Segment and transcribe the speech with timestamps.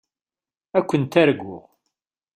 [0.77, 1.63] Ad kent-arguɣ.